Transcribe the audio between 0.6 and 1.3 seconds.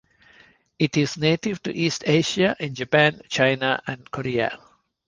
It is